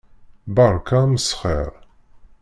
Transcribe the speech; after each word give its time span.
Berka 0.55 0.95
amesxer. 1.05 1.71